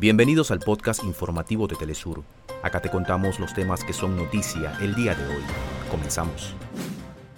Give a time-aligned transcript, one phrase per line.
[0.00, 2.22] Bienvenidos al podcast informativo de Telesur.
[2.62, 5.42] Acá te contamos los temas que son noticia el día de hoy.
[5.90, 6.54] Comenzamos.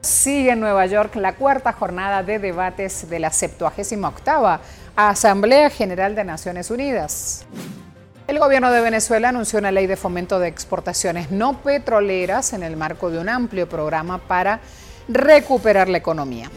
[0.00, 4.60] Sigue en Nueva York la cuarta jornada de debates de la 78
[4.94, 7.44] Asamblea General de Naciones Unidas.
[8.28, 12.76] El gobierno de Venezuela anunció una ley de fomento de exportaciones no petroleras en el
[12.76, 14.60] marco de un amplio programa para
[15.08, 16.48] recuperar la economía.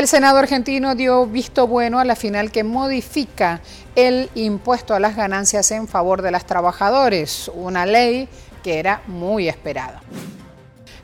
[0.00, 3.60] El Senado argentino dio visto bueno a la final que modifica
[3.94, 8.26] el impuesto a las ganancias en favor de las trabajadores, una ley
[8.62, 10.00] que era muy esperada.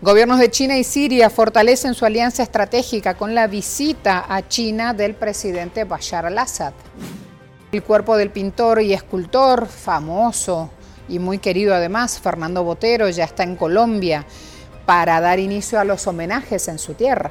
[0.00, 5.14] Gobiernos de China y Siria fortalecen su alianza estratégica con la visita a China del
[5.14, 6.72] presidente Bashar al-Assad.
[7.72, 10.70] El cuerpo del pintor y escultor famoso
[11.06, 14.24] y muy querido además, Fernando Botero, ya está en Colombia
[14.86, 17.30] para dar inicio a los homenajes en su tierra.